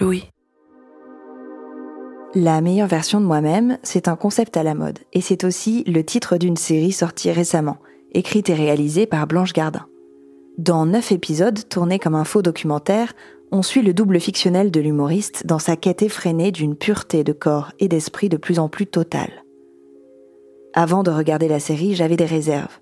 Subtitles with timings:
[0.00, 0.24] Louis.
[2.34, 6.04] La meilleure version de moi-même, c'est un concept à la mode, et c'est aussi le
[6.04, 7.78] titre d'une série sortie récemment,
[8.12, 9.86] écrite et réalisée par Blanche Gardin.
[10.56, 13.14] Dans neuf épisodes, tournés comme un faux documentaire,
[13.50, 17.72] on suit le double fictionnel de l'humoriste dans sa quête effrénée d'une pureté de corps
[17.80, 19.44] et d'esprit de plus en plus totale.
[20.72, 22.78] Avant de regarder la série, j'avais des réserves.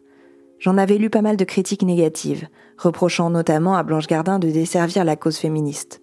[0.59, 5.05] J'en avais lu pas mal de critiques négatives, reprochant notamment à Blanche Gardin de desservir
[5.05, 6.03] la cause féministe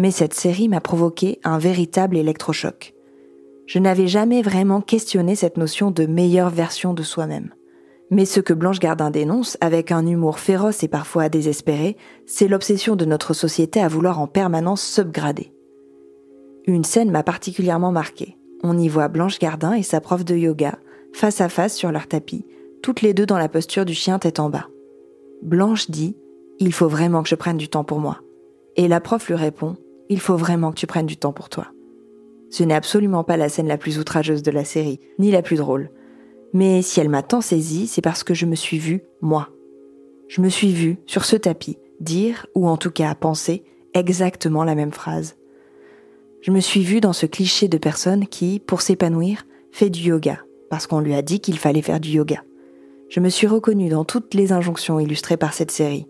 [0.00, 2.94] mais cette série m'a provoqué un véritable électrochoc.
[3.66, 7.52] Je n'avais jamais vraiment questionné cette notion de meilleure version de soi-même.
[8.10, 12.96] Mais ce que Blanche Gardin dénonce, avec un humour féroce et parfois désespéré, c'est l'obsession
[12.96, 15.52] de notre société à vouloir en permanence subgrader.
[16.64, 18.38] Une scène m'a particulièrement marquée.
[18.62, 20.78] On y voit Blanche Gardin et sa prof de yoga,
[21.12, 22.46] face à face sur leur tapis,
[22.82, 24.68] toutes les deux dans la posture du chien tête en bas.
[25.42, 26.16] Blanche dit
[26.58, 28.20] Il faut vraiment que je prenne du temps pour moi.
[28.76, 29.76] Et la prof lui répond
[30.10, 31.68] il faut vraiment que tu prennes du temps pour toi.
[32.50, 35.56] Ce n'est absolument pas la scène la plus outrageuse de la série, ni la plus
[35.56, 35.90] drôle.
[36.52, 39.50] Mais si elle m'a tant saisie, c'est parce que je me suis vue, moi.
[40.26, 43.62] Je me suis vue, sur ce tapis, dire, ou en tout cas penser,
[43.94, 45.36] exactement la même phrase.
[46.40, 50.40] Je me suis vue dans ce cliché de personne qui, pour s'épanouir, fait du yoga,
[50.70, 52.42] parce qu'on lui a dit qu'il fallait faire du yoga.
[53.08, 56.08] Je me suis reconnue dans toutes les injonctions illustrées par cette série.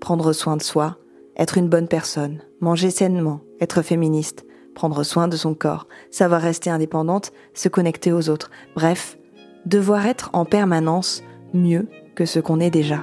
[0.00, 0.98] Prendre soin de soi,
[1.36, 6.70] être une bonne personne, manger sainement, être féministe, prendre soin de son corps, savoir rester
[6.70, 9.18] indépendante, se connecter aux autres, bref,
[9.66, 13.02] devoir être en permanence mieux que ce qu'on est déjà.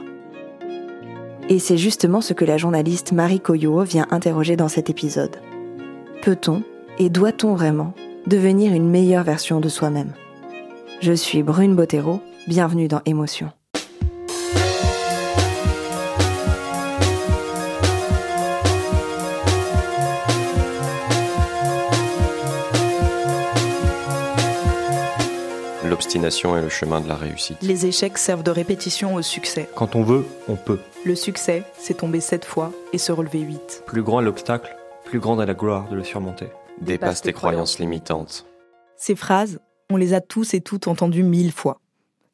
[1.49, 5.37] Et c'est justement ce que la journaliste Marie Coyot vient interroger dans cet épisode.
[6.21, 6.63] Peut-on
[6.97, 7.93] et doit-on vraiment
[8.25, 10.13] devenir une meilleure version de soi-même?
[11.01, 13.51] Je suis Brune Bottero, bienvenue dans Émotion.
[25.95, 27.55] L'obstination est le chemin de la réussite.
[27.61, 29.69] Les échecs servent de répétition au succès.
[29.75, 30.79] Quand on veut, on peut.
[31.05, 33.81] Le succès, c'est tomber sept fois et se relever huit.
[33.85, 34.75] Plus grand est l'obstacle,
[35.05, 36.47] plus grande est la gloire de le surmonter.
[36.81, 38.45] Dépasse tes croyances limitantes.
[38.97, 41.79] Ces phrases, on les a tous et toutes entendues mille fois.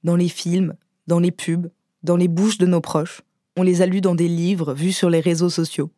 [0.04, 0.74] Dans les films,
[1.06, 1.70] dans les pubs,
[2.02, 3.22] dans les bouches de nos proches.
[3.58, 5.92] On les a lues dans des livres vus sur les réseaux sociaux.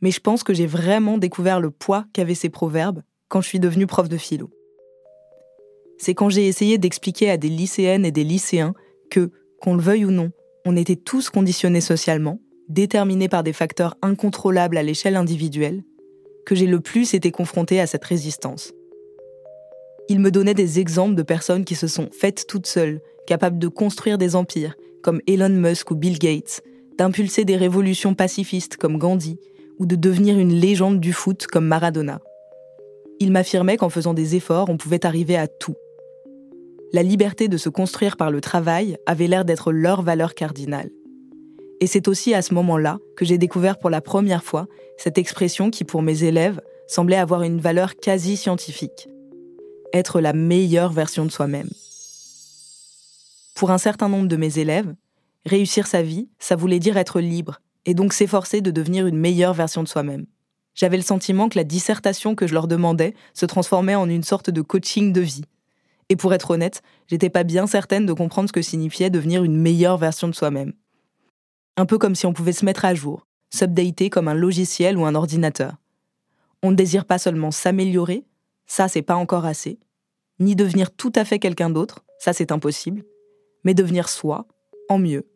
[0.00, 3.60] Mais je pense que j'ai vraiment découvert le poids qu'avaient ces proverbes quand je suis
[3.60, 4.50] devenue prof de philo
[6.04, 8.74] c'est quand j'ai essayé d'expliquer à des lycéennes et des lycéens
[9.10, 10.32] que, qu'on le veuille ou non,
[10.66, 15.82] on était tous conditionnés socialement, déterminés par des facteurs incontrôlables à l'échelle individuelle,
[16.44, 18.74] que j'ai le plus été confronté à cette résistance.
[20.10, 23.68] Ils me donnaient des exemples de personnes qui se sont faites toutes seules, capables de
[23.68, 26.60] construire des empires, comme Elon Musk ou Bill Gates,
[26.98, 29.38] d'impulser des révolutions pacifistes comme Gandhi,
[29.78, 32.20] ou de devenir une légende du foot comme Maradona.
[33.20, 35.76] Ils m'affirmaient qu'en faisant des efforts, on pouvait arriver à tout
[36.94, 40.90] la liberté de se construire par le travail avait l'air d'être leur valeur cardinale.
[41.80, 45.72] Et c'est aussi à ce moment-là que j'ai découvert pour la première fois cette expression
[45.72, 49.08] qui, pour mes élèves, semblait avoir une valeur quasi scientifique.
[49.92, 51.68] Être la meilleure version de soi-même.
[53.56, 54.94] Pour un certain nombre de mes élèves,
[55.46, 59.54] réussir sa vie, ça voulait dire être libre, et donc s'efforcer de devenir une meilleure
[59.54, 60.26] version de soi-même.
[60.76, 64.50] J'avais le sentiment que la dissertation que je leur demandais se transformait en une sorte
[64.50, 65.44] de coaching de vie,
[66.08, 69.56] et pour être honnête, j'étais pas bien certaine de comprendre ce que signifiait devenir une
[69.56, 70.72] meilleure version de soi-même.
[71.76, 75.06] Un peu comme si on pouvait se mettre à jour, s'updater comme un logiciel ou
[75.06, 75.74] un ordinateur.
[76.62, 78.24] On ne désire pas seulement s'améliorer,
[78.66, 79.78] ça c'est pas encore assez,
[80.40, 83.04] ni devenir tout à fait quelqu'un d'autre, ça c'est impossible,
[83.64, 84.46] mais devenir soi,
[84.88, 85.26] en mieux.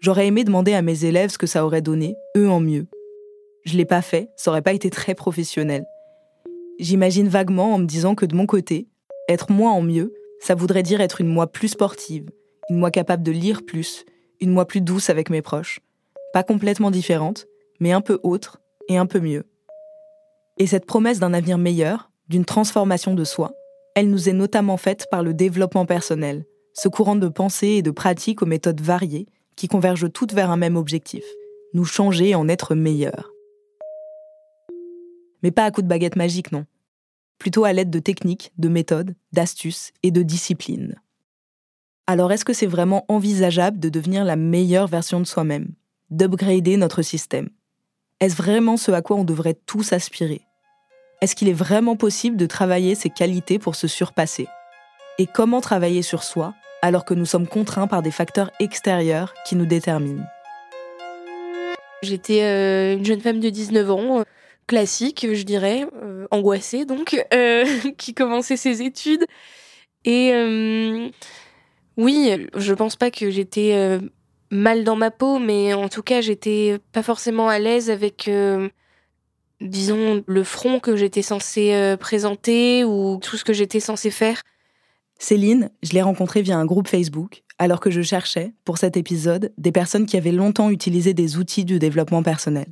[0.00, 2.86] J'aurais aimé demander à mes élèves ce que ça aurait donné, eux en mieux.
[3.64, 5.86] Je l'ai pas fait, ça aurait pas été très professionnel.
[6.78, 8.88] J'imagine vaguement en me disant que de mon côté,
[9.28, 12.30] être moi en mieux, ça voudrait dire être une moi plus sportive,
[12.68, 14.04] une moi capable de lire plus,
[14.40, 15.80] une moi plus douce avec mes proches.
[16.32, 17.46] Pas complètement différente,
[17.80, 19.44] mais un peu autre et un peu mieux.
[20.58, 23.52] Et cette promesse d'un avenir meilleur, d'une transformation de soi,
[23.94, 27.92] elle nous est notamment faite par le développement personnel, ce courant de pensée et de
[27.92, 29.26] pratique aux méthodes variées
[29.56, 31.24] qui convergent toutes vers un même objectif,
[31.72, 33.33] nous changer en être meilleurs.
[35.44, 36.64] Mais pas à coup de baguette magique, non.
[37.38, 40.94] Plutôt à l'aide de techniques, de méthodes, d'astuces et de disciplines.
[42.06, 45.74] Alors est-ce que c'est vraiment envisageable de devenir la meilleure version de soi-même,
[46.08, 47.50] d'upgrader notre système?
[48.20, 50.40] Est-ce vraiment ce à quoi on devrait tous aspirer?
[51.20, 54.46] Est-ce qu'il est vraiment possible de travailler ses qualités pour se surpasser?
[55.18, 59.56] Et comment travailler sur soi alors que nous sommes contraints par des facteurs extérieurs qui
[59.56, 60.24] nous déterminent?
[62.02, 64.24] J'étais euh, une jeune femme de 19 ans,
[64.66, 67.24] classique, je dirais, euh, angoissée donc,
[67.98, 69.24] qui commençait ses études.
[70.04, 70.32] Et
[71.96, 73.98] oui, je pense pas que j'étais
[74.50, 78.30] mal dans ma peau, mais en tout cas, j'étais pas forcément à l'aise avec,
[79.62, 84.42] disons, le front que j'étais censée présenter ou tout ce que j'étais censée faire.
[85.18, 89.52] Céline, je l'ai rencontrée via un groupe Facebook, alors que je cherchais, pour cet épisode,
[89.58, 92.66] des personnes qui avaient longtemps utilisé des outils du développement personnel.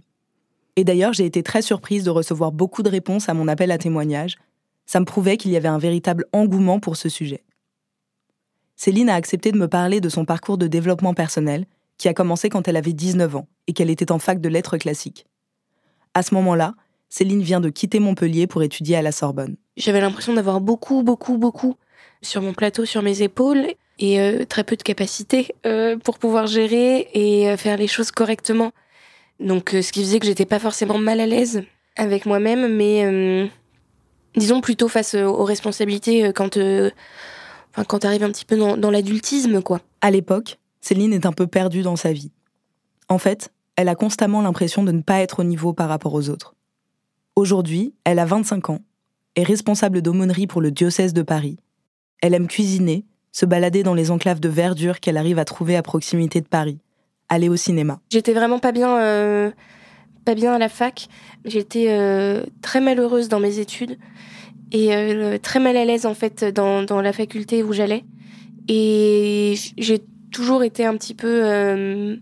[0.76, 3.78] Et d'ailleurs, j'ai été très surprise de recevoir beaucoup de réponses à mon appel à
[3.78, 4.38] témoignage.
[4.86, 7.44] Ça me prouvait qu'il y avait un véritable engouement pour ce sujet.
[8.76, 11.66] Céline a accepté de me parler de son parcours de développement personnel,
[11.98, 14.76] qui a commencé quand elle avait 19 ans et qu'elle était en fac de lettres
[14.76, 15.26] classiques.
[16.14, 16.74] À ce moment-là,
[17.08, 19.56] Céline vient de quitter Montpellier pour étudier à la Sorbonne.
[19.76, 21.76] J'avais l'impression d'avoir beaucoup, beaucoup, beaucoup
[22.22, 23.66] sur mon plateau, sur mes épaules,
[23.98, 28.10] et euh, très peu de capacité euh, pour pouvoir gérer et euh, faire les choses
[28.10, 28.72] correctement.
[29.40, 31.62] Donc, ce qui faisait que j'étais pas forcément mal à l'aise
[31.96, 33.50] avec moi-même, mais
[34.36, 39.62] disons plutôt face aux responsabilités quand, enfin, quand t'arrives un petit peu dans, dans l'adultisme,
[39.62, 39.80] quoi.
[40.00, 42.30] À l'époque, Céline est un peu perdue dans sa vie.
[43.08, 46.28] En fait, elle a constamment l'impression de ne pas être au niveau par rapport aux
[46.28, 46.54] autres.
[47.36, 48.80] Aujourd'hui, elle a 25 ans,
[49.36, 51.58] est responsable d'aumônerie pour le diocèse de Paris
[52.22, 55.82] elle aime cuisiner, se balader dans les enclaves de verdure qu'elle arrive à trouver à
[55.82, 56.78] proximité de Paris,
[57.32, 58.00] aller au cinéma.
[58.10, 59.50] J'étais vraiment pas bien, euh,
[60.24, 61.08] pas bien à la fac.
[61.44, 63.98] J'étais euh, très malheureuse dans mes études
[64.70, 68.04] et euh, très mal à l'aise en fait dans, dans la faculté où j'allais.
[68.68, 72.18] Et j'ai toujours été un petit peu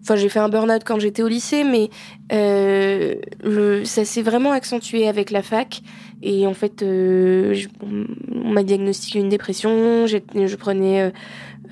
[0.00, 1.90] Enfin, j'ai fait un burn-out quand j'étais au lycée, mais
[2.30, 5.82] ça s'est vraiment accentué avec la fac.
[6.22, 11.12] Et en fait, euh, on m'a diagnostiqué une dépression, je prenais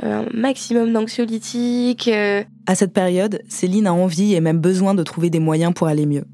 [0.03, 2.09] un maximum d'anxiolytiques.
[2.09, 2.45] Euh.
[2.67, 6.07] À cette période, Céline a envie et même besoin de trouver des moyens pour aller
[6.07, 6.25] mieux.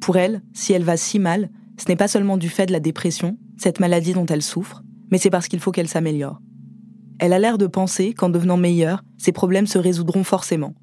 [0.00, 2.80] Pour elle, si elle va si mal, ce n'est pas seulement du fait de la
[2.80, 6.40] dépression, cette maladie dont elle souffre, mais c'est parce qu'il faut qu'elle s'améliore.
[7.18, 10.74] Elle a l'air de penser qu'en devenant meilleure, ses problèmes se résoudront forcément.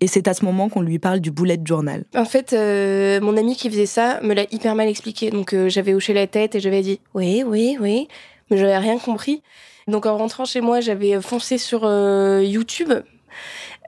[0.00, 2.04] Et c'est à ce moment qu'on lui parle du bullet journal.
[2.14, 5.30] En fait, euh, mon ami qui faisait ça me l'a hyper mal expliqué.
[5.30, 8.08] Donc euh, j'avais hoché la tête et j'avais dit oui, oui, oui,
[8.50, 9.42] mais j'avais rien compris.
[9.86, 12.92] Donc en rentrant chez moi, j'avais foncé sur euh, YouTube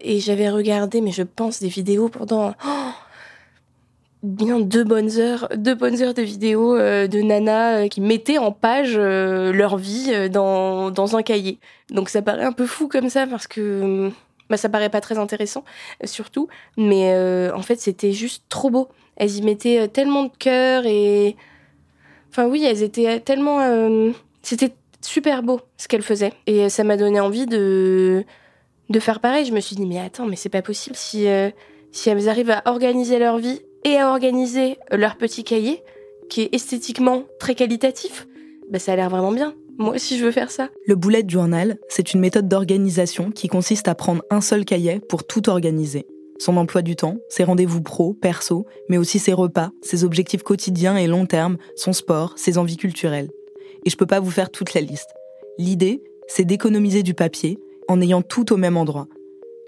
[0.01, 2.91] et j'avais regardé, mais je pense des vidéos pendant oh,
[4.23, 8.97] bien deux bonnes heures, deux bonnes heures de vidéos de nanas qui mettaient en page
[8.97, 11.59] leur vie dans, dans un cahier.
[11.91, 14.13] Donc ça paraît un peu fou comme ça parce que
[14.51, 15.65] bah, ça paraît pas très intéressant,
[16.03, 16.49] euh, surtout.
[16.77, 18.89] Mais euh, en fait, c'était juste trop beau.
[19.17, 21.37] Elles y mettaient euh, tellement de cœur et.
[22.31, 24.13] Enfin, oui, elles étaient tellement.
[24.43, 26.33] C'était super beau ce qu'elles faisaient.
[26.47, 28.25] Et ça m'a donné envie de,
[28.89, 29.45] de faire pareil.
[29.45, 31.27] Je me suis dit, mais attends, mais c'est pas possible si,
[31.93, 35.83] si elles arrivent à organiser leur vie et à organiser leur petit cahier,
[36.29, 38.27] qui est esthétiquement très qualitatif,
[38.71, 39.55] bah, ça a l'air vraiment bien.
[39.79, 40.71] Moi aussi, je veux faire ça.
[40.87, 45.25] Le bullet journal, c'est une méthode d'organisation qui consiste à prendre un seul cahier pour
[45.25, 46.07] tout organiser.
[46.41, 50.97] Son emploi du temps, ses rendez-vous pro, perso, mais aussi ses repas, ses objectifs quotidiens
[50.97, 53.31] et long terme, son sport, ses envies culturelles.
[53.85, 55.15] Et je peux pas vous faire toute la liste.
[55.59, 57.59] L'idée, c'est d'économiser du papier
[57.89, 59.09] en ayant tout au même endroit.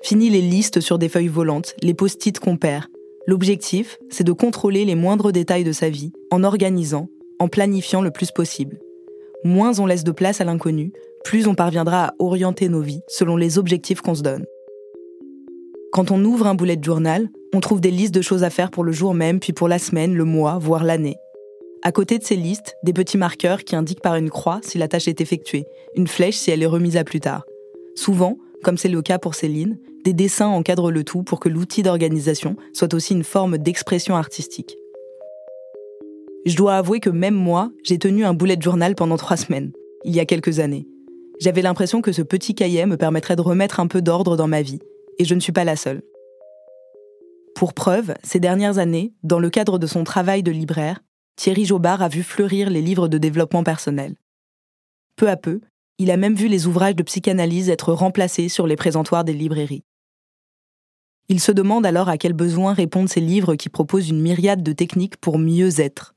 [0.02, 2.86] Fini les listes sur des feuilles volantes, les post-it qu'on perd.
[3.26, 8.10] L'objectif, c'est de contrôler les moindres détails de sa vie en organisant, en planifiant le
[8.10, 8.78] plus possible
[9.44, 10.92] moins on laisse de place à l'inconnu,
[11.24, 14.44] plus on parviendra à orienter nos vies selon les objectifs qu'on se donne.
[15.92, 18.84] Quand on ouvre un bullet journal, on trouve des listes de choses à faire pour
[18.84, 21.16] le jour même, puis pour la semaine, le mois, voire l'année.
[21.82, 24.86] À côté de ces listes, des petits marqueurs qui indiquent par une croix si la
[24.86, 27.44] tâche est effectuée, une flèche si elle est remise à plus tard.
[27.94, 31.82] Souvent, comme c'est le cas pour Céline, des dessins encadrent le tout pour que l'outil
[31.82, 34.76] d'organisation soit aussi une forme d'expression artistique.
[36.44, 39.72] Je dois avouer que même moi, j'ai tenu un bullet journal pendant trois semaines,
[40.04, 40.86] il y a quelques années.
[41.40, 44.60] J'avais l'impression que ce petit cahier me permettrait de remettre un peu d'ordre dans ma
[44.60, 44.80] vie,
[45.18, 46.02] et je ne suis pas la seule.
[47.54, 51.00] Pour preuve, ces dernières années, dans le cadre de son travail de libraire,
[51.40, 54.14] Thierry Jobard a vu fleurir les livres de développement personnel.
[55.16, 55.62] Peu à peu,
[55.96, 59.82] il a même vu les ouvrages de psychanalyse être remplacés sur les présentoirs des librairies.
[61.30, 64.74] Il se demande alors à quels besoins répondent ces livres qui proposent une myriade de
[64.74, 66.14] techniques pour mieux être.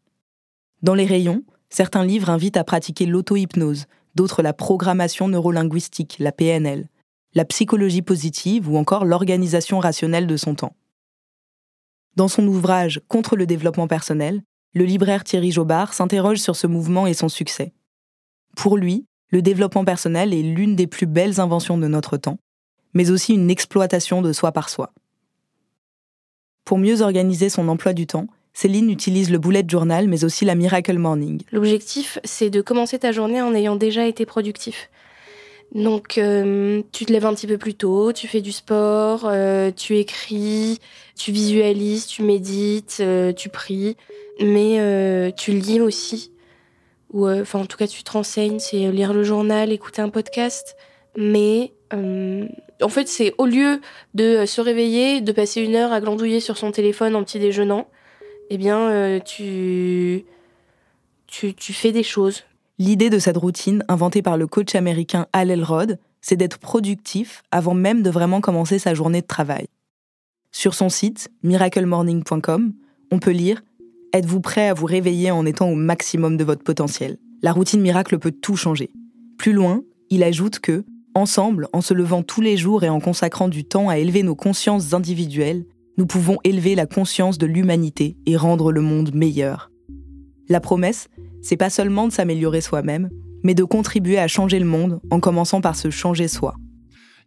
[0.82, 6.90] Dans les rayons, certains livres invitent à pratiquer l'auto-hypnose, d'autres la programmation neurolinguistique, la PNL,
[7.34, 10.76] la psychologie positive ou encore l'organisation rationnelle de son temps.
[12.18, 17.08] Dans son ouvrage Contre le développement personnel, le libraire Thierry Jobard s'interroge sur ce mouvement
[17.08, 17.74] et son succès.
[18.56, 22.38] Pour lui, le développement personnel est l'une des plus belles inventions de notre temps,
[22.94, 24.92] mais aussi une exploitation de soi par soi.
[26.66, 30.56] Pour mieux organiser son emploi du temps, Céline utilise le bullet journal, mais aussi la
[30.56, 31.42] Miracle Morning.
[31.52, 34.90] L'objectif, c'est de commencer ta journée en ayant déjà été productif.
[35.74, 39.72] Donc, euh, tu te lèves un petit peu plus tôt, tu fais du sport, euh,
[39.76, 40.80] tu écris,
[41.18, 43.98] tu visualises, tu médites, euh, tu pries,
[44.40, 46.32] mais tu lis aussi.
[47.12, 50.76] Ou, enfin, en tout cas, tu te renseignes, c'est lire le journal, écouter un podcast.
[51.18, 53.80] Mais en fait, c'est au lieu
[54.14, 57.88] de se réveiller, de passer une heure à glandouiller sur son téléphone en petit déjeunant,
[58.50, 60.26] eh bien, tu,
[61.28, 62.44] tu, tu fais des choses.
[62.80, 67.76] L'idée de cette routine, inventée par le coach américain Al Elrod, c'est d'être productif avant
[67.76, 69.68] même de vraiment commencer sa journée de travail.
[70.52, 72.74] Sur son site, miraclemorning.com,
[73.12, 73.62] on peut lire
[74.16, 77.18] Êtes-vous prêt à vous réveiller en étant au maximum de votre potentiel?
[77.42, 78.92] La routine miracle peut tout changer.
[79.40, 83.48] Plus loin, il ajoute que, ensemble, en se levant tous les jours et en consacrant
[83.48, 85.66] du temps à élever nos consciences individuelles,
[85.98, 89.72] nous pouvons élever la conscience de l'humanité et rendre le monde meilleur.
[90.48, 91.08] La promesse,
[91.42, 93.10] c'est pas seulement de s'améliorer soi-même,
[93.44, 96.54] mais de contribuer à changer le monde en commençant par se changer soi.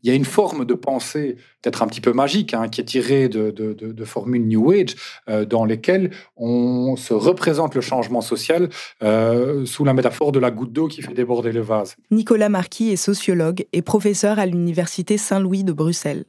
[0.06, 2.84] Il y a une forme de pensée peut-être un petit peu magique hein, qui est
[2.84, 4.94] tirée de, de, formules New Age
[5.28, 8.68] euh, dans lesquelles on se représente le changement social
[9.02, 11.96] euh, sous la métaphore de la goutte d'eau qui fait déborder le vase.
[12.12, 16.24] Nicolas Marquis est sociologue et professeur à l'Université Saint-Louis de Bruxelles.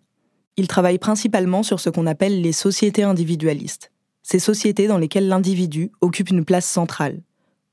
[0.56, 3.92] Il travaille principalement sur ce qu'on appelle les sociétés individualistes,
[4.24, 7.22] ces sociétés dans lesquelles l'individu occupe une place centrale.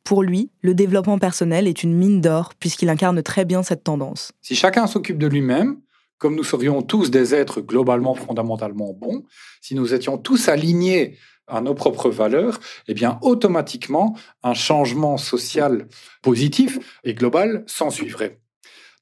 [0.04, 4.32] Pour lui, le développement personnel est une mine d'or puisqu'il incarne très bien cette tendance.
[4.42, 5.78] Si chacun s'occupe de lui-même,
[6.24, 9.26] comme nous serions tous des êtres globalement fondamentalement bons,
[9.60, 15.86] si nous étions tous alignés à nos propres valeurs, eh bien automatiquement un changement social
[16.22, 18.40] positif et global s'en suivrait.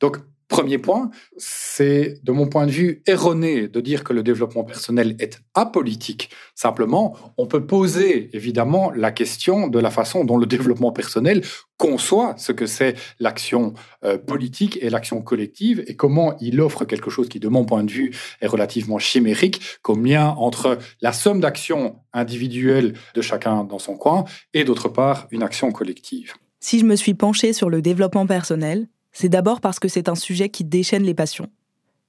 [0.00, 0.16] Donc
[0.52, 5.16] Premier point, c'est de mon point de vue erroné de dire que le développement personnel
[5.18, 6.28] est apolitique.
[6.54, 11.40] Simplement, on peut poser évidemment la question de la façon dont le développement personnel
[11.78, 13.72] conçoit ce que c'est l'action
[14.04, 17.82] euh, politique et l'action collective et comment il offre quelque chose qui, de mon point
[17.82, 23.78] de vue, est relativement chimérique comme lien entre la somme d'actions individuelles de chacun dans
[23.78, 26.34] son coin et d'autre part une action collective.
[26.60, 30.14] Si je me suis penché sur le développement personnel, c'est d'abord parce que c'est un
[30.14, 31.48] sujet qui déchaîne les passions.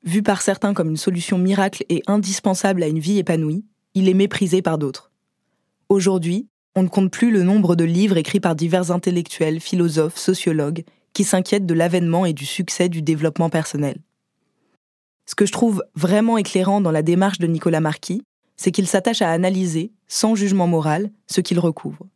[0.04, 4.14] Vu par certains comme une solution miracle et indispensable à une vie épanouie, il est
[4.14, 5.12] méprisé par d'autres.
[5.90, 10.84] Aujourd'hui, on ne compte plus le nombre de livres écrits par divers intellectuels, philosophes, sociologues,
[11.14, 13.98] qui s'inquiètent de l'avènement et du succès du développement personnel.
[15.26, 18.24] Ce que je trouve vraiment éclairant dans la démarche de Nicolas Marquis,
[18.58, 22.08] c'est qu'il s'attache à analyser, sans jugement moral, ce qu'il recouvre.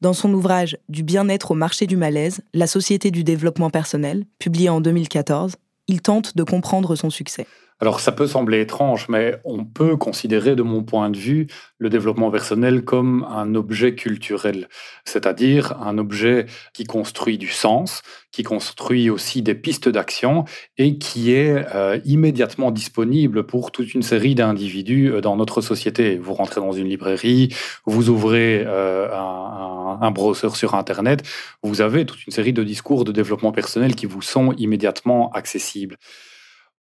[0.00, 4.70] Dans son ouvrage Du bien-être au marché du malaise, la société du développement personnel, publié
[4.70, 5.56] en 2014,
[5.88, 7.46] il tente de comprendre son succès.
[7.82, 11.46] Alors ça peut sembler étrange, mais on peut considérer de mon point de vue
[11.78, 14.68] le développement personnel comme un objet culturel,
[15.06, 16.44] c'est-à-dire un objet
[16.74, 20.44] qui construit du sens, qui construit aussi des pistes d'action
[20.76, 26.18] et qui est euh, immédiatement disponible pour toute une série d'individus euh, dans notre société.
[26.18, 27.48] Vous rentrez dans une librairie,
[27.86, 31.22] vous ouvrez euh, un, un, browser sur Internet,
[31.62, 35.96] vous avez toute une série de discours de développement personnel qui vous sont immédiatement accessibles.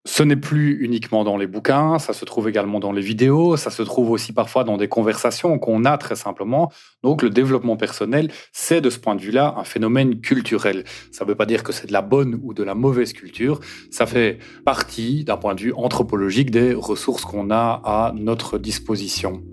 [0.07, 3.69] Ce n'est plus uniquement dans les bouquins, ça se trouve également dans les vidéos, ça
[3.69, 6.71] se trouve aussi parfois dans des conversations qu'on a très simplement.
[7.03, 10.85] Donc le développement personnel, c'est de ce point de vue-là un phénomène culturel.
[11.11, 13.59] Ça ne veut pas dire que c'est de la bonne ou de la mauvaise culture,
[13.91, 19.43] ça fait partie d'un point de vue anthropologique des ressources qu'on a à notre disposition.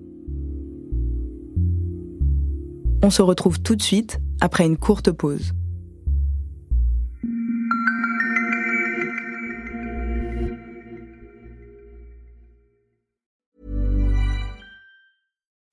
[3.03, 5.53] On se retrouve tout de suite après une courte pause.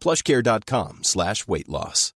[0.00, 2.12] plushcare.com slash weight loss.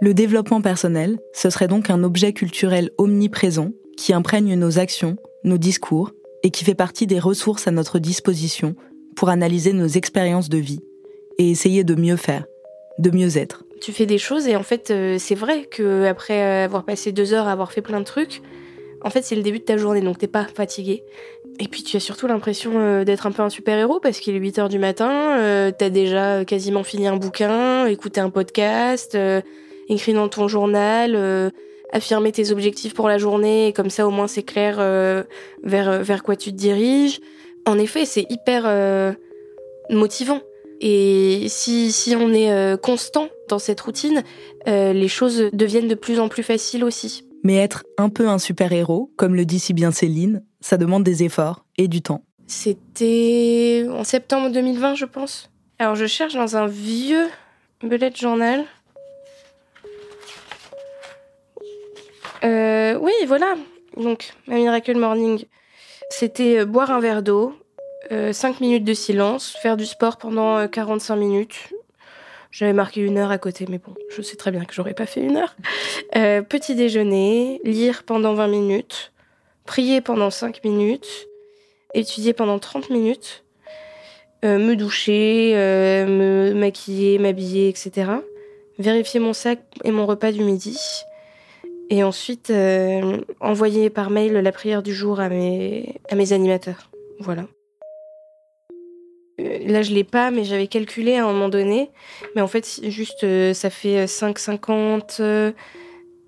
[0.00, 5.56] Le développement personnel, ce serait donc un objet culturel omniprésent qui imprègne nos actions, nos
[5.56, 6.10] discours
[6.42, 8.76] et qui fait partie des ressources à notre disposition
[9.16, 10.80] pour analyser nos expériences de vie
[11.38, 12.44] et essayer de mieux faire,
[12.98, 13.64] de mieux être.
[13.80, 17.32] Tu fais des choses et en fait, euh, c'est vrai que après avoir passé deux
[17.32, 18.42] heures à avoir fait plein de trucs,
[19.02, 21.02] en fait, c'est le début de ta journée, donc t'es pas fatigué.
[21.60, 24.38] Et puis tu as surtout l'impression euh, d'être un peu un super-héros parce qu'il est
[24.38, 29.40] 8 heures du matin, euh, t'as déjà quasiment fini un bouquin, écouté un podcast, euh,
[29.88, 31.50] écrit dans ton journal, euh,
[31.92, 35.22] affirmé tes objectifs pour la journée, et comme ça au moins c'est clair euh,
[35.62, 37.20] vers, vers quoi tu te diriges.
[37.66, 38.64] En effet, c'est hyper
[39.90, 40.40] motivant.
[40.80, 44.22] Et si, si on est euh, constant dans cette routine,
[44.68, 47.24] euh, les choses deviennent de plus en plus faciles aussi.
[47.42, 51.22] Mais être un peu un super-héros, comme le dit si bien Céline, ça demande des
[51.22, 52.24] efforts et du temps.
[52.46, 55.50] C'était en septembre 2020, je pense.
[55.78, 57.28] Alors je cherche dans un vieux
[57.82, 58.64] bullet journal.
[62.44, 63.54] Euh, oui, voilà.
[63.98, 65.44] Donc, ma Miracle Morning,
[66.08, 67.54] c'était euh, boire un verre d'eau,
[68.10, 71.74] 5 minutes de silence, faire du sport pendant euh, 45 minutes.
[72.50, 75.06] J'avais marqué une heure à côté, mais bon, je sais très bien que j'aurais pas
[75.06, 75.56] fait une heure.
[76.16, 79.12] Euh, petit déjeuner, lire pendant 20 minutes,
[79.64, 81.28] prier pendant 5 minutes,
[81.94, 83.44] étudier pendant 30 minutes,
[84.44, 88.10] euh, me doucher, euh, me maquiller, m'habiller, etc.
[88.78, 90.78] Vérifier mon sac et mon repas du midi.
[91.90, 96.90] Et ensuite, euh, envoyer par mail la prière du jour à mes, animateurs.
[97.20, 97.46] Voilà.
[99.38, 101.90] Là, je l'ai pas, mais j'avais calculé à un moment donné.
[102.34, 105.52] Mais en fait, juste, ça fait 5,50, euh,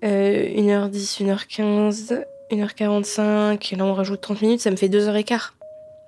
[0.03, 3.73] 1h10, 1h15, 1h45.
[3.73, 5.51] Et là, on rajoute 30 minutes, ça me fait 2h15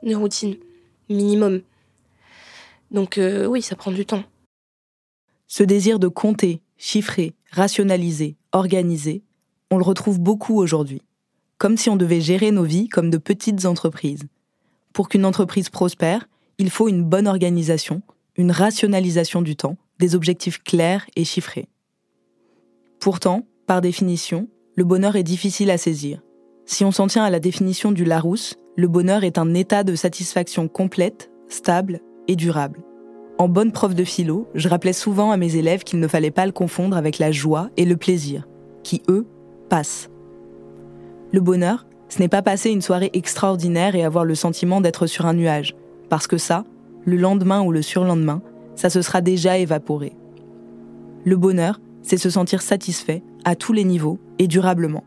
[0.03, 0.55] de routine,
[1.09, 1.61] minimum.
[2.91, 4.23] Donc, euh, oui, ça prend du temps.
[5.47, 9.23] Ce désir de compter, chiffrer, rationaliser, organiser,
[9.71, 11.01] on le retrouve beaucoup aujourd'hui.
[11.57, 14.23] Comme si on devait gérer nos vies comme de petites entreprises.
[14.93, 18.01] Pour qu'une entreprise prospère, il faut une bonne organisation,
[18.35, 21.67] une rationalisation du temps, des objectifs clairs et chiffrés.
[22.99, 26.21] Pourtant, par définition, le bonheur est difficile à saisir.
[26.71, 29.95] Si on s'en tient à la définition du Larousse, le bonheur est un état de
[29.95, 32.83] satisfaction complète, stable et durable.
[33.39, 36.45] En bonne prof de philo, je rappelais souvent à mes élèves qu'il ne fallait pas
[36.45, 38.47] le confondre avec la joie et le plaisir,
[38.83, 39.25] qui, eux,
[39.67, 40.11] passent.
[41.31, 45.25] Le bonheur, ce n'est pas passer une soirée extraordinaire et avoir le sentiment d'être sur
[45.25, 45.75] un nuage,
[46.07, 46.65] parce que ça,
[47.03, 48.43] le lendemain ou le surlendemain,
[48.75, 50.13] ça se sera déjà évaporé.
[51.25, 55.03] Le bonheur, c'est se sentir satisfait à tous les niveaux et durablement.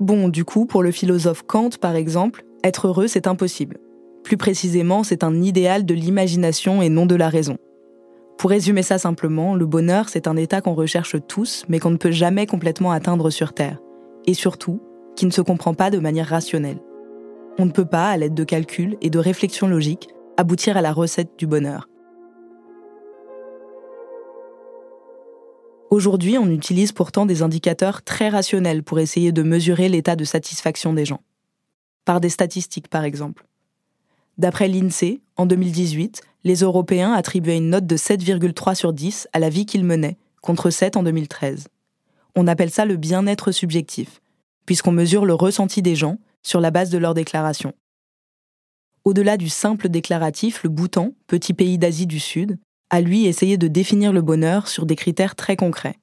[0.00, 3.78] Bon, du coup, pour le philosophe Kant, par exemple, être heureux, c'est impossible.
[4.22, 7.56] Plus précisément, c'est un idéal de l'imagination et non de la raison.
[8.38, 11.96] Pour résumer ça simplement, le bonheur, c'est un état qu'on recherche tous, mais qu'on ne
[11.96, 13.80] peut jamais complètement atteindre sur Terre.
[14.26, 14.80] Et surtout,
[15.16, 16.78] qui ne se comprend pas de manière rationnelle.
[17.58, 20.92] On ne peut pas, à l'aide de calculs et de réflexions logiques, aboutir à la
[20.92, 21.88] recette du bonheur.
[25.90, 30.92] Aujourd'hui, on utilise pourtant des indicateurs très rationnels pour essayer de mesurer l'état de satisfaction
[30.92, 31.22] des gens.
[32.04, 33.46] Par des statistiques, par exemple.
[34.36, 39.48] D'après l'INSEE, en 2018, les Européens attribuaient une note de 7,3 sur 10 à la
[39.48, 41.68] vie qu'ils menaient, contre 7 en 2013.
[42.36, 44.20] On appelle ça le bien-être subjectif,
[44.66, 47.72] puisqu'on mesure le ressenti des gens sur la base de leurs déclarations.
[49.04, 52.58] Au-delà du simple déclaratif, le Bhoutan, petit pays d'Asie du Sud,
[52.90, 55.98] a lui essayé de définir le bonheur sur des critères très concrets.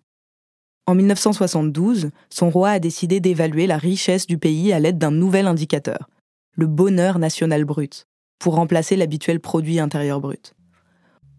[0.88, 5.48] En 1972, son roi a décidé d'évaluer la richesse du pays à l'aide d'un nouvel
[5.48, 6.10] indicateur,
[6.56, 8.06] le bonheur national brut,
[8.38, 10.54] pour remplacer l'habituel produit intérieur brut.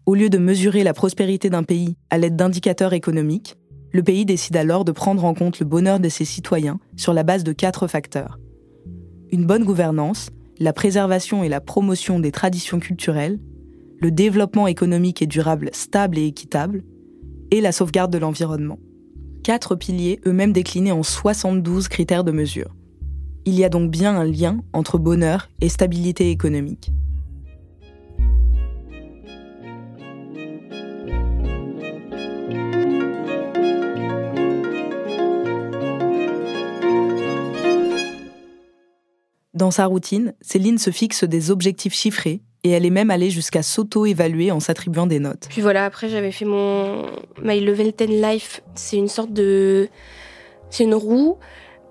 [0.05, 3.55] Au lieu de mesurer la prospérité d'un pays à l'aide d'indicateurs économiques,
[3.93, 7.23] le pays décide alors de prendre en compte le bonheur de ses citoyens sur la
[7.23, 8.37] base de quatre facteurs.
[9.31, 10.29] Une bonne gouvernance,
[10.59, 13.39] la préservation et la promotion des traditions culturelles,
[13.99, 16.83] le développement économique et durable stable et équitable,
[17.51, 18.79] et la sauvegarde de l'environnement.
[19.43, 22.75] Quatre piliers eux-mêmes déclinés en 72 critères de mesure.
[23.45, 26.91] Il y a donc bien un lien entre bonheur et stabilité économique.
[39.53, 43.63] Dans sa routine, Céline se fixe des objectifs chiffrés et elle est même allée jusqu'à
[43.63, 45.47] s'auto-évaluer en s'attribuant des notes.
[45.49, 47.05] Puis voilà, après j'avais fait mon
[47.41, 48.61] My Level 10 Life.
[48.75, 49.89] C'est une sorte de...
[50.69, 51.37] C'est une roue,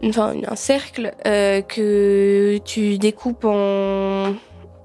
[0.05, 4.35] enfin un cercle euh, que tu découpes en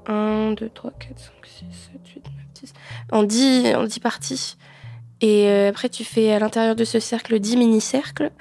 [0.06, 1.66] 1, 2, 3, 4, 5, 6,
[2.06, 2.74] 7, 8, 9, 10...
[3.12, 4.56] En 10, en 10 parties.
[5.20, 8.32] Et euh, après tu fais à l'intérieur de ce cercle 10 mini-cercles.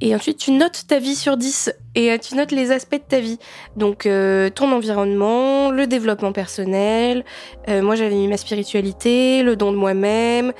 [0.00, 3.08] Et ensuite, tu notes ta vie sur 10 et euh, tu notes les aspects de
[3.08, 3.38] ta vie.
[3.76, 7.24] Donc, euh, ton environnement, le développement personnel.
[7.68, 10.52] Euh, moi, j'avais mis ma spiritualité, le don de moi-même,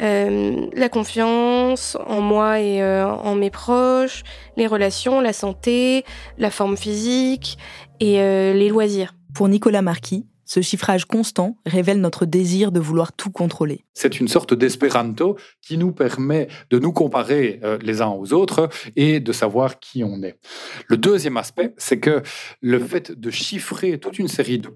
[0.00, 4.22] la confiance en moi et en mes proches,
[4.56, 6.04] les relations, la santé,
[6.38, 7.58] la forme physique
[7.98, 9.16] et les loisirs.
[9.34, 13.84] Pour Nicolas Marquis, ce chiffrage constant révèle notre désir de vouloir tout contrôler.
[13.92, 18.70] C'est une sorte d'espéranto qui nous permet de nous comparer euh, les uns aux autres
[18.96, 20.38] et de savoir qui on est.
[20.86, 22.22] Le deuxième aspect, c'est que
[22.62, 24.70] le fait de chiffrer toute une série de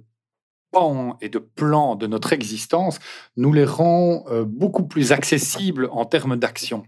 [0.72, 2.98] pans et de plans de notre existence
[3.38, 6.84] nous les rend euh, beaucoup plus accessibles en termes d'action.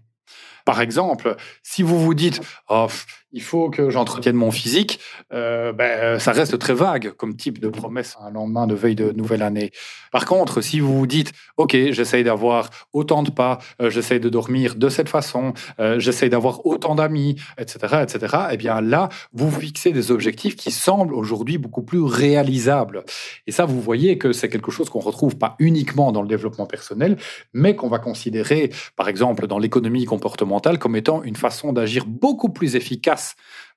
[0.63, 2.87] Par exemple, si vous vous dites oh,
[3.35, 4.99] il faut que j'entretienne mon physique,
[5.33, 9.11] euh, ben, ça reste très vague comme type de promesse un lendemain de veille de
[9.11, 9.71] nouvelle année.
[10.13, 14.29] Par contre, si vous vous dites ok, j'essaye d'avoir autant de pas, euh, j'essaye de
[14.29, 19.51] dormir de cette façon, euh, j'essaye d'avoir autant d'amis, etc., etc., eh bien là, vous
[19.51, 23.03] fixez des objectifs qui semblent aujourd'hui beaucoup plus réalisables.
[23.47, 26.67] Et ça, vous voyez que c'est quelque chose qu'on retrouve pas uniquement dans le développement
[26.67, 27.17] personnel,
[27.53, 32.49] mais qu'on va considérer, par exemple, dans l'économie comportementale comme étant une façon d'agir beaucoup
[32.49, 33.24] plus efficace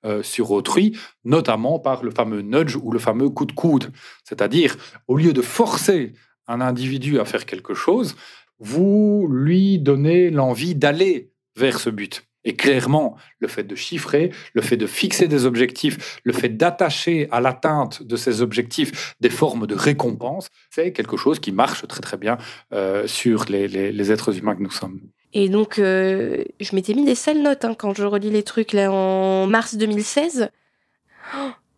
[0.05, 3.91] euh, sur autrui, notamment par le fameux nudge ou le fameux coup de coude.
[4.25, 4.77] C'est-à-dire,
[5.09, 6.13] au lieu de forcer
[6.47, 8.17] un individu à faire quelque chose,
[8.59, 12.25] vous lui donnez l'envie d'aller vers ce but.
[12.45, 17.29] Et clairement, le fait de chiffrer, le fait de fixer des objectifs, le fait d'attacher
[17.31, 22.01] à l'atteinte de ces objectifs des formes de récompense, c'est quelque chose qui marche très
[22.01, 22.39] très bien
[22.73, 25.01] euh, sur les êtres humains que nous sommes.
[25.35, 28.73] Et donc, euh, je m'étais mis des sales notes hein, quand je relis les trucs
[28.73, 30.51] là en mars 2016.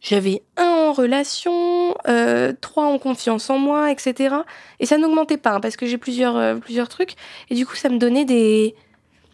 [0.01, 4.37] J'avais un en relation, euh, trois en confiance en moi, etc.
[4.79, 7.15] Et ça n'augmentait pas hein, parce que j'ai plusieurs, euh, plusieurs trucs.
[7.51, 8.75] Et du coup, ça me donnait des.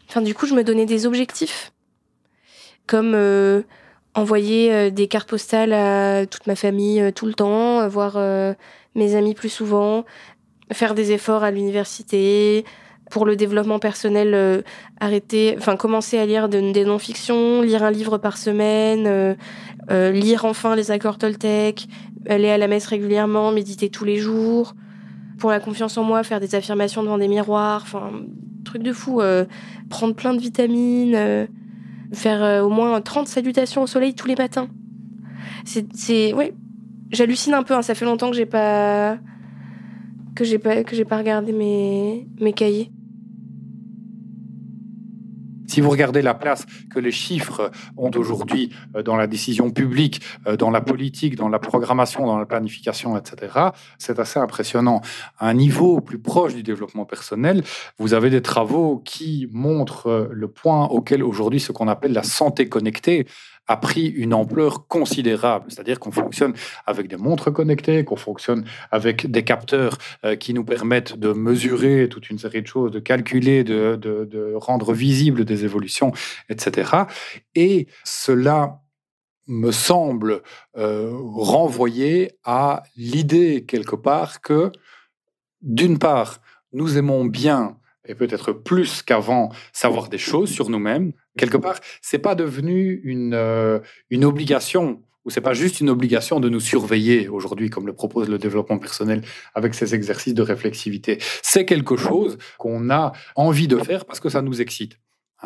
[0.08, 1.72] Enfin, du coup, je me donnais des objectifs.
[2.86, 3.16] Comme
[4.14, 8.16] envoyer des cartes postales à toute ma famille tout le temps, voir
[8.94, 10.04] mes amis plus souvent,
[10.72, 12.64] faire des efforts à l'université,
[13.10, 14.62] pour le développement personnel, euh,
[15.00, 19.34] arrêter, enfin commencer à lire des non-fictions, lire un livre par semaine, euh,
[19.90, 21.86] euh, lire enfin les accords Toltec,
[22.28, 24.74] aller à la messe régulièrement, méditer tous les jours.
[25.38, 28.10] Pour la confiance en moi, faire des affirmations devant des miroirs, enfin
[28.64, 29.20] truc de fou.
[29.90, 31.46] prendre plein de vitamines,
[32.12, 34.68] faire au moins 30 salutations au soleil tous les matins.
[35.66, 36.54] C'est, ouais,
[37.10, 37.74] j'hallucine un peu.
[37.74, 39.18] Hein, ça fait longtemps que j'ai pas
[40.34, 42.90] que j'ai pas que j'ai pas regardé mes mes cahiers.
[45.76, 50.22] Si vous regardez la place que les chiffres ont aujourd'hui euh, dans la décision publique,
[50.46, 53.52] euh, dans la politique, dans la programmation, dans la planification, etc.,
[53.98, 55.02] c'est assez impressionnant.
[55.38, 57.62] À un niveau plus proche du développement personnel,
[57.98, 62.22] vous avez des travaux qui montrent euh, le point auquel aujourd'hui ce qu'on appelle la
[62.22, 63.26] santé connectée
[63.68, 65.66] a pris une ampleur considérable.
[65.68, 66.54] C'est-à-dire qu'on fonctionne
[66.86, 72.08] avec des montres connectées, qu'on fonctionne avec des capteurs euh, qui nous permettent de mesurer
[72.08, 76.12] toute une série de choses, de calculer, de, rendre visibles des évolutions,
[76.48, 76.90] etc.
[77.54, 78.80] Et cela
[79.46, 80.42] me semble
[80.76, 84.72] euh, renvoyer à l'idée quelque part que,
[85.62, 86.40] d'une part,
[86.72, 87.76] nous aimons bien
[88.08, 93.34] et peut-être plus qu'avant savoir des choses sur nous-mêmes, quelque part, c'est pas devenu une,
[93.34, 97.92] euh, une obligation ou c'est pas juste une obligation de nous surveiller aujourd'hui, comme le
[97.92, 99.22] propose le développement personnel
[99.54, 101.18] avec ces exercices de réflexivité.
[101.42, 104.98] C'est quelque chose qu'on a envie de faire parce que ça nous excite.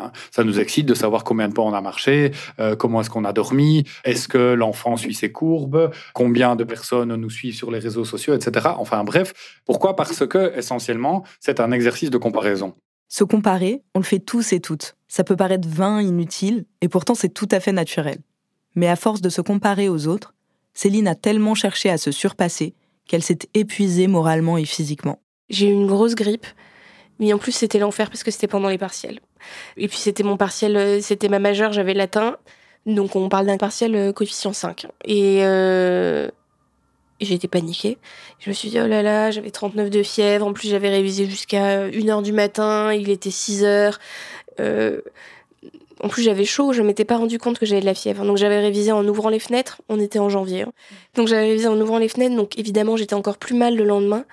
[0.05, 0.11] Hein.
[0.31, 3.25] Ça nous excite de savoir combien de pas on a marché, euh, comment est-ce qu'on
[3.25, 7.79] a dormi, est-ce que l'enfant suit ses courbes, combien de personnes nous suivent sur les
[7.79, 8.69] réseaux sociaux, etc.
[8.77, 9.33] Enfin bref,
[9.65, 9.95] pourquoi?
[9.95, 12.73] Parce que essentiellement, c'est un exercice de comparaison.
[13.07, 14.95] Se comparer, on le fait tous et toutes.
[15.07, 18.19] Ça peut paraître vain, inutile, et pourtant c'est tout à fait naturel.
[18.75, 20.33] Mais à force de se comparer aux autres,
[20.73, 22.73] Céline a tellement cherché à se surpasser
[23.07, 25.19] qu'elle s'est épuisée moralement et physiquement.
[25.49, 26.47] J'ai eu une grosse grippe,
[27.19, 29.19] mais en plus c'était l'enfer parce que c'était pendant les partiels.
[29.77, 32.37] Et puis c'était mon partiel, euh, c'était ma majeure, j'avais latin,
[32.85, 34.87] donc on parle d'un partiel euh, coefficient 5.
[35.05, 36.29] Et euh,
[37.21, 37.97] et été paniquée.
[38.39, 40.47] Je me suis dit, oh là là, j'avais 39 de fièvre.
[40.47, 42.91] En plus, j'avais révisé jusqu'à 1h du matin.
[42.93, 43.93] Il était 6h.
[44.59, 45.01] Euh,
[46.03, 48.25] en plus, j'avais chaud, je m'étais pas rendu compte que j'avais de la fièvre.
[48.25, 49.81] Donc, j'avais révisé en ouvrant les fenêtres.
[49.87, 50.63] On était en janvier.
[50.63, 50.71] hein.
[51.13, 52.35] Donc, j'avais révisé en ouvrant les fenêtres.
[52.35, 54.25] Donc, évidemment, j'étais encore plus mal le lendemain.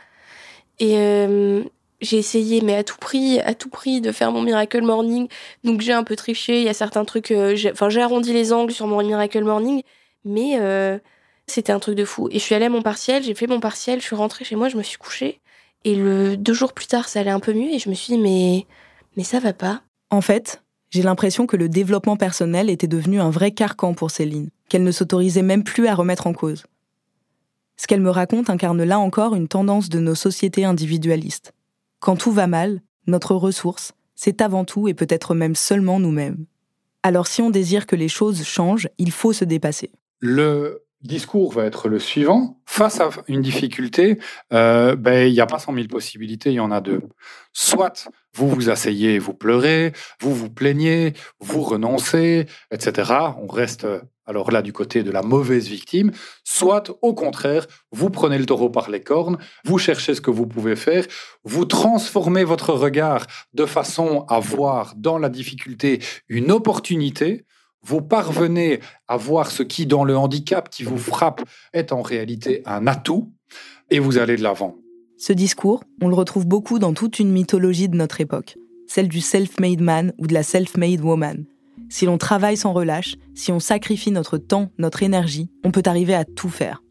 [0.80, 1.62] Et euh,
[2.00, 5.28] j'ai essayé, mais à tout prix, à tout prix, de faire mon Miracle Morning.
[5.64, 6.58] Donc, j'ai un peu triché.
[6.58, 7.30] Il y a certains trucs.
[7.30, 9.82] euh, Enfin, j'ai arrondi les angles sur mon Miracle Morning.
[10.24, 10.98] Mais euh,
[11.46, 12.28] c'était un truc de fou.
[12.30, 14.56] Et je suis allée à mon partiel, j'ai fait mon partiel, je suis rentrée chez
[14.56, 15.40] moi, je me suis couchée.
[15.84, 17.72] Et le, deux jours plus tard, ça allait un peu mieux.
[17.72, 18.66] Et je me suis dit, mais,
[19.16, 19.82] mais ça va pas.
[20.10, 24.50] En fait, j'ai l'impression que le développement personnel était devenu un vrai carcan pour Céline,
[24.68, 26.64] qu'elle ne s'autorisait même plus à remettre en cause.
[27.76, 31.52] Ce qu'elle me raconte incarne là encore une tendance de nos sociétés individualistes.
[32.00, 36.46] Quand tout va mal, notre ressource, c'est avant tout et peut-être même seulement nous-mêmes.
[37.02, 39.90] Alors si on désire que les choses changent, il faut se dépasser.
[40.20, 42.60] Le discours va être le suivant.
[42.66, 44.18] Face à une difficulté,
[44.52, 47.02] euh, ben, il n'y a pas 100 000 possibilités, il y en a deux.
[47.52, 53.12] Soit vous vous asseyez vous pleurez, vous vous plaignez, vous renoncez, etc.
[53.40, 56.12] On reste euh, alors là du côté de la mauvaise victime.
[56.44, 60.46] Soit au contraire, vous prenez le taureau par les cornes, vous cherchez ce que vous
[60.46, 61.04] pouvez faire,
[61.44, 67.44] vous transformez votre regard de façon à voir dans la difficulté une opportunité
[67.82, 72.62] vous parvenez à voir ce qui, dans le handicap qui vous frappe, est en réalité
[72.66, 73.32] un atout,
[73.90, 74.76] et vous allez de l'avant.
[75.16, 79.20] Ce discours, on le retrouve beaucoup dans toute une mythologie de notre époque, celle du
[79.20, 81.44] self-made man ou de la self-made woman.
[81.88, 86.14] Si l'on travaille sans relâche, si on sacrifie notre temps, notre énergie, on peut arriver
[86.14, 86.82] à tout faire.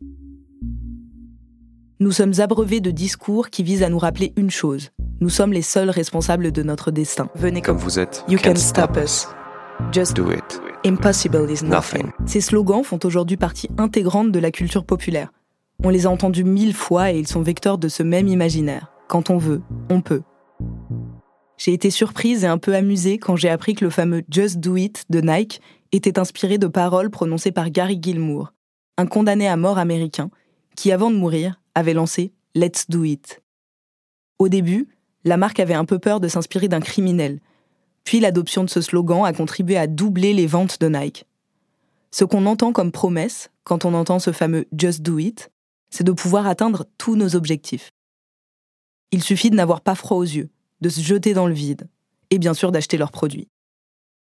[1.99, 4.91] Nous sommes abreuvés de discours qui visent à nous rappeler une chose.
[5.19, 7.29] Nous sommes les seuls responsables de notre destin.
[7.33, 9.27] Venez Comme vous êtes, You can stop us.
[9.91, 10.61] Just do it.
[10.83, 12.07] Impossible is nothing.
[12.07, 12.11] Nothing.
[12.25, 15.31] Ces slogans font aujourd'hui partie intégrante de la culture populaire.
[15.83, 18.91] On les a entendus mille fois et ils sont vecteurs de ce même imaginaire.
[19.07, 20.23] Quand on veut, on peut.
[21.57, 24.75] J'ai été surprise et un peu amusée quand j'ai appris que le fameux Just Do
[24.75, 25.61] It de Nike
[25.91, 28.53] était inspiré de paroles prononcées par Gary Gilmour,
[28.97, 30.29] un condamné à mort américain
[30.75, 33.41] qui, avant de mourir, avait lancé Let's Do It.
[34.39, 34.87] Au début,
[35.23, 37.39] la marque avait un peu peur de s'inspirer d'un criminel,
[38.07, 41.25] puis l'adoption de ce slogan a contribué à doubler les ventes de Nike.
[42.09, 45.51] Ce qu'on entend comme promesse, quand on entend ce fameux Just Do It,
[45.89, 47.91] c'est de pouvoir atteindre tous nos objectifs.
[49.11, 50.47] Il suffit de n'avoir pas froid aux yeux,
[50.79, 51.89] de se jeter dans le vide,
[52.29, 53.49] et bien sûr d'acheter leurs produits.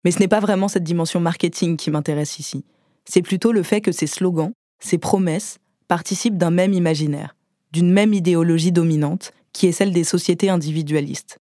[0.03, 2.65] Mais ce n'est pas vraiment cette dimension marketing qui m'intéresse ici.
[3.05, 7.35] C'est plutôt le fait que ces slogans, ces promesses, participent d'un même imaginaire,
[7.73, 11.37] d'une même idéologie dominante, qui est celle des sociétés individualistes.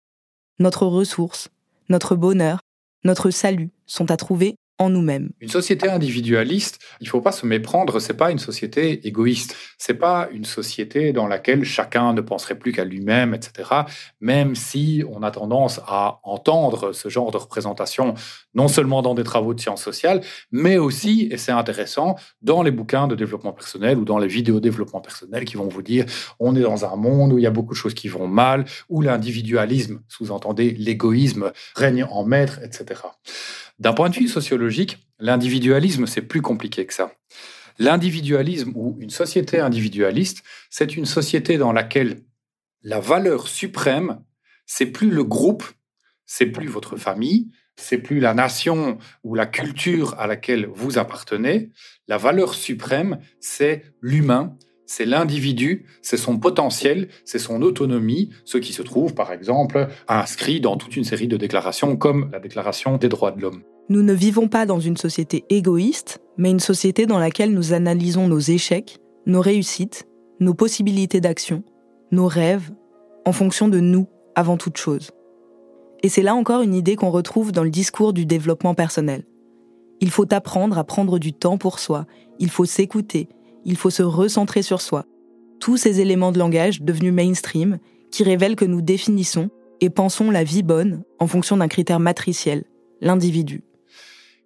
[0.60, 1.48] Notre ressource,
[1.90, 2.60] notre bonheur,
[3.04, 4.56] notre salut sont à trouver
[4.88, 5.30] nous-mêmes.
[5.40, 9.54] Une société individualiste, il ne faut pas se méprendre, c'est pas une société égoïste.
[9.78, 13.70] C'est pas une société dans laquelle chacun ne penserait plus qu'à lui-même, etc.
[14.20, 18.14] Même si on a tendance à entendre ce genre de représentation,
[18.54, 20.20] non seulement dans des travaux de sciences sociales,
[20.52, 24.56] mais aussi, et c'est intéressant, dans les bouquins de développement personnel ou dans les vidéos
[24.56, 26.06] de développement personnel qui vont vous dire
[26.38, 28.64] on est dans un monde où il y a beaucoup de choses qui vont mal,
[28.88, 33.00] où l'individualisme, sous-entendez l'égoïsme, règne en maître, etc.
[33.80, 37.12] D'un point de vue sociologique, l'individualisme, c'est plus compliqué que ça.
[37.78, 42.20] L'individualisme ou une société individualiste, c'est une société dans laquelle
[42.82, 44.22] la valeur suprême,
[44.66, 45.64] c'est plus le groupe,
[46.26, 51.70] c'est plus votre famille, c'est plus la nation ou la culture à laquelle vous appartenez.
[52.06, 54.58] La valeur suprême, c'est l'humain,
[54.90, 60.60] c'est l'individu, c'est son potentiel, c'est son autonomie, ce qui se trouve par exemple inscrit
[60.60, 63.62] dans toute une série de déclarations comme la Déclaration des droits de l'homme.
[63.88, 68.26] Nous ne vivons pas dans une société égoïste, mais une société dans laquelle nous analysons
[68.26, 70.08] nos échecs, nos réussites,
[70.40, 71.62] nos possibilités d'action,
[72.10, 72.72] nos rêves,
[73.24, 75.12] en fonction de nous avant toute chose.
[76.02, 79.22] Et c'est là encore une idée qu'on retrouve dans le discours du développement personnel.
[80.00, 82.06] Il faut apprendre à prendre du temps pour soi,
[82.40, 83.28] il faut s'écouter,
[83.64, 85.04] il faut se recentrer sur soi.
[85.60, 87.78] Tous ces éléments de langage devenus mainstream
[88.10, 92.64] qui révèlent que nous définissons et pensons la vie bonne en fonction d'un critère matriciel,
[93.00, 93.62] l'individu.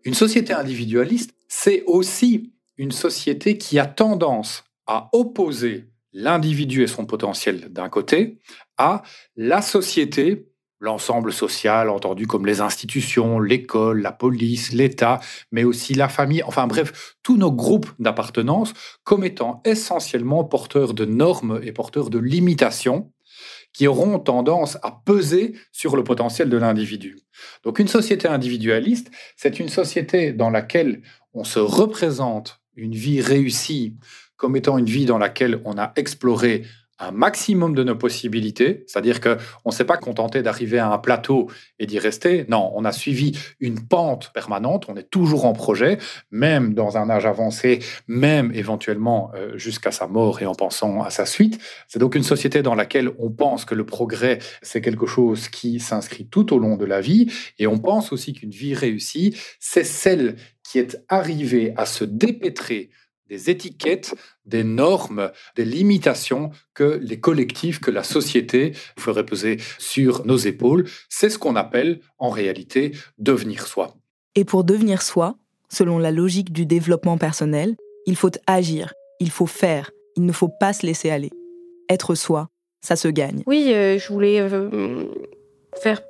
[0.04, 7.06] Une société individualiste, c'est aussi une société qui a tendance à opposer l'individu et son
[7.06, 8.38] potentiel d'un côté
[8.76, 9.02] à
[9.36, 10.48] la société,
[10.80, 16.66] l'ensemble social entendu comme les institutions, l'école, la police, l'État, mais aussi la famille, enfin
[16.66, 23.10] bref, tous nos groupes d'appartenance comme étant essentiellement porteurs de normes et porteurs de limitations
[23.72, 27.18] qui auront tendance à peser sur le potentiel de l'individu.
[27.64, 31.02] Donc une société individualiste, c'est une société dans laquelle
[31.34, 33.96] on se représente une vie réussie
[34.36, 36.64] comme étant une vie dans laquelle on a exploré
[37.04, 39.36] un maximum de nos possibilités, c'est-à-dire qu'on
[39.66, 42.46] ne s'est pas contenté d'arriver à un plateau et d'y rester.
[42.48, 45.98] Non, on a suivi une pente permanente, on est toujours en projet,
[46.30, 51.10] même dans un âge avancé, même éventuellement euh, jusqu'à sa mort et en pensant à
[51.10, 51.60] sa suite.
[51.88, 55.80] C'est donc une société dans laquelle on pense que le progrès, c'est quelque chose qui
[55.80, 59.84] s'inscrit tout au long de la vie, et on pense aussi qu'une vie réussie, c'est
[59.84, 62.90] celle qui est arrivée à se dépêtrer
[63.34, 64.14] des étiquettes,
[64.46, 70.86] des normes, des limitations que les collectifs, que la société ferait peser sur nos épaules.
[71.08, 73.96] C'est ce qu'on appelle en réalité devenir soi.
[74.36, 75.36] Et pour devenir soi,
[75.68, 77.74] selon la logique du développement personnel,
[78.06, 81.30] il faut agir, il faut faire, il ne faut pas se laisser aller.
[81.88, 82.50] Être soi,
[82.82, 83.42] ça se gagne.
[83.46, 85.06] Oui, euh, je voulais euh,
[85.82, 86.02] faire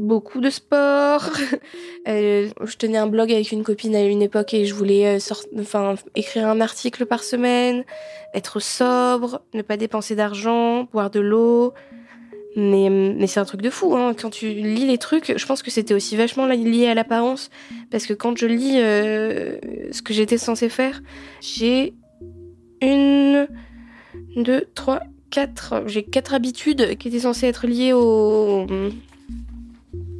[0.00, 1.30] beaucoup de sport.
[2.08, 5.18] Euh, je tenais un blog avec une copine à une époque et je voulais
[5.58, 7.84] enfin, écrire un article par semaine,
[8.32, 11.74] être sobre, ne pas dépenser d'argent, boire de l'eau.
[12.56, 13.94] Mais, mais c'est un truc de fou.
[13.94, 14.14] Hein.
[14.18, 17.50] Quand tu lis les trucs, je pense que c'était aussi vachement lié à l'apparence.
[17.90, 18.76] Parce que quand je lis
[19.92, 21.02] ce que j'étais censée faire,
[21.42, 21.92] j'ai
[22.80, 23.46] une,
[24.36, 25.84] deux, trois, quatre.
[25.86, 28.66] J'ai quatre habitudes qui étaient censées être liées au,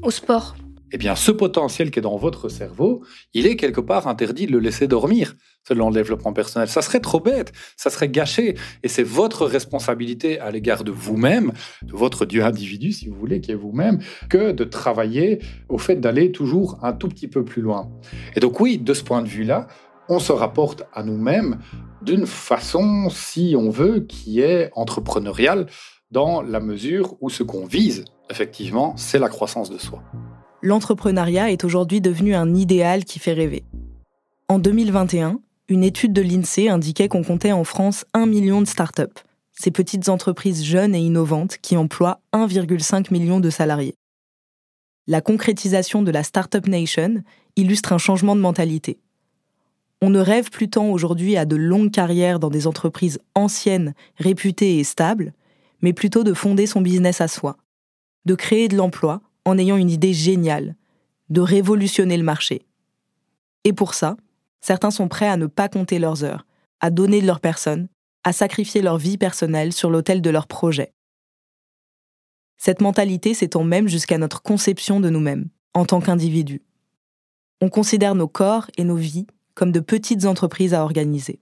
[0.03, 0.57] au sport.
[0.93, 4.53] Eh bien, ce potentiel qui est dans votre cerveau, il est quelque part interdit de
[4.53, 5.37] le laisser dormir,
[5.67, 6.69] selon le développement personnel.
[6.69, 8.57] Ça serait trop bête, ça serait gâché.
[8.83, 13.41] Et c'est votre responsabilité à l'égard de vous-même, de votre Dieu individu, si vous voulez,
[13.41, 17.63] qui est vous-même, que de travailler au fait d'aller toujours un tout petit peu plus
[17.63, 17.89] loin.
[18.35, 19.69] Et donc oui, de ce point de vue-là,
[20.09, 21.59] on se rapporte à nous-mêmes
[22.03, 25.67] d'une façon, si on veut, qui est entrepreneuriale,
[26.11, 30.03] dans la mesure où ce qu'on vise, effectivement, c'est la croissance de soi.
[30.63, 33.65] L'entrepreneuriat est aujourd'hui devenu un idéal qui fait rêver.
[34.49, 39.19] En 2021, une étude de l'INSEE indiquait qu'on comptait en France un million de start-up,
[39.53, 43.95] ces petites entreprises jeunes et innovantes qui emploient 1,5 million de salariés.
[45.07, 47.23] La concrétisation de la Startup Nation
[47.57, 48.99] illustre un changement de mentalité.
[50.03, 54.79] On ne rêve plus tant aujourd'hui à de longues carrières dans des entreprises anciennes, réputées
[54.79, 55.33] et stables,
[55.83, 57.57] mais plutôt de fonder son business à soi,
[58.25, 60.77] de créer de l'emploi en ayant une idée géniale,
[61.29, 62.63] de révolutionner le marché.
[63.65, 64.17] Et pour ça,
[64.61, 66.47] certains sont prêts à ne pas compter leurs heures,
[66.81, 67.89] à donner de leur personne,
[68.25, 70.93] à sacrifier leur vie personnelle sur l'autel de leur projet.
[72.57, 76.63] Cette mentalité s'étend même jusqu'à notre conception de nous-mêmes, en tant qu'individus.
[77.63, 81.41] On considère nos corps et nos vies comme de petites entreprises à organiser.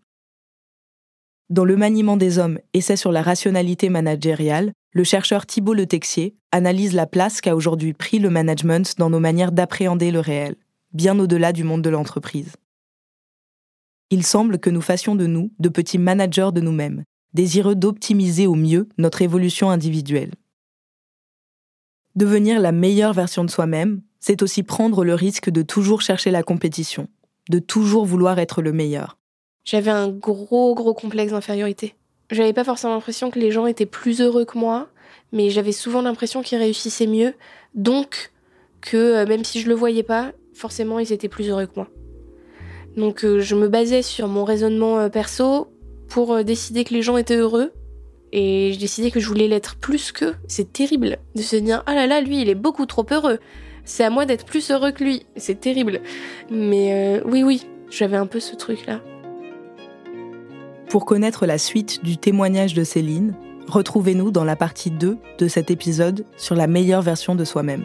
[1.50, 6.36] Dans Le maniement des hommes, essai sur la rationalité managériale, le chercheur Thibault Le Texier
[6.52, 10.56] analyse la place qu'a aujourd'hui pris le management dans nos manières d'appréhender le réel,
[10.92, 12.52] bien au-delà du monde de l'entreprise.
[14.10, 18.54] Il semble que nous fassions de nous de petits managers de nous-mêmes, désireux d'optimiser au
[18.54, 20.34] mieux notre évolution individuelle.
[22.14, 26.42] Devenir la meilleure version de soi-même, c'est aussi prendre le risque de toujours chercher la
[26.42, 27.08] compétition,
[27.48, 29.17] de toujours vouloir être le meilleur.
[29.70, 31.94] J'avais un gros, gros complexe d'infériorité.
[32.30, 34.88] J'avais pas forcément l'impression que les gens étaient plus heureux que moi,
[35.30, 37.34] mais j'avais souvent l'impression qu'ils réussissaient mieux,
[37.74, 38.32] donc
[38.80, 41.88] que euh, même si je le voyais pas, forcément ils étaient plus heureux que moi.
[42.96, 45.68] Donc euh, je me basais sur mon raisonnement euh, perso
[46.08, 47.74] pour décider que les gens étaient heureux,
[48.32, 50.34] et je décidais que je voulais l'être plus qu'eux.
[50.46, 53.38] C'est terrible de se dire ah là là lui il est beaucoup trop heureux
[53.84, 55.26] c'est à moi d'être plus heureux que lui.
[55.36, 56.02] C'est terrible.
[56.50, 59.00] Mais oui, oui, j'avais un peu ce truc-là.
[60.90, 63.34] Pour connaître la suite du témoignage de Céline,
[63.66, 67.84] retrouvez-nous dans la partie 2 de cet épisode sur la meilleure version de soi-même.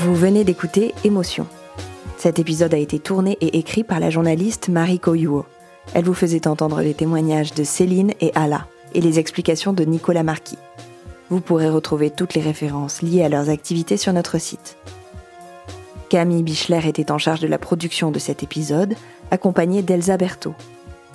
[0.00, 1.46] Vous venez d'écouter Émotion
[2.16, 5.44] cet épisode a été tourné et écrit par la journaliste Marie Koyuo.
[5.92, 10.22] Elle vous faisait entendre les témoignages de Céline et Ala et les explications de Nicolas
[10.22, 10.58] Marquis.
[11.30, 14.76] Vous pourrez retrouver toutes les références liées à leurs activités sur notre site.
[16.08, 18.94] Camille Bichler était en charge de la production de cet épisode,
[19.30, 20.54] accompagnée d'Elsa Berthaud.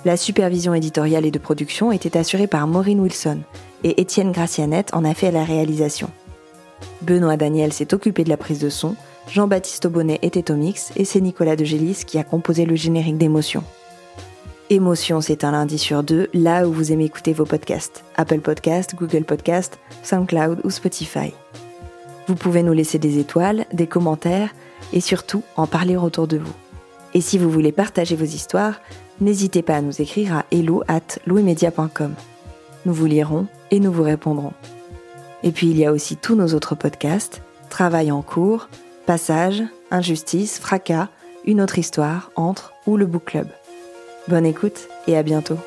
[0.04, 3.40] La supervision éditoriale et de production était assurée par Maureen Wilson
[3.84, 6.10] et Étienne Gracianette en a fait la réalisation.
[7.02, 8.96] Benoît Daniel s'est occupé de la prise de son
[9.28, 13.18] Jean-Baptiste Aubonnet était au mix et c'est Nicolas de Gélis qui a composé le générique
[13.18, 13.62] d'émotion.
[14.72, 18.04] Émotion, c'est un lundi sur deux, là où vous aimez écouter vos podcasts.
[18.14, 21.34] Apple Podcast, Google Podcast, SoundCloud ou Spotify.
[22.28, 24.54] Vous pouvez nous laisser des étoiles, des commentaires
[24.92, 26.54] et surtout en parler autour de vous.
[27.14, 28.80] Et si vous voulez partager vos histoires,
[29.20, 34.52] n'hésitez pas à nous écrire à hello at Nous vous lirons et nous vous répondrons.
[35.42, 38.68] Et puis il y a aussi tous nos autres podcasts, Travail en cours,
[39.04, 41.08] Passage, Injustice, Fracas,
[41.44, 43.48] Une autre histoire, Entre ou le Book Club.
[44.30, 45.58] Bonne écoute et à bientôt.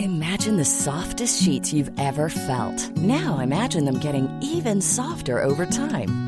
[0.00, 2.96] Imagine the softest sheets you've ever felt.
[2.96, 6.27] Now imagine them getting even softer over time.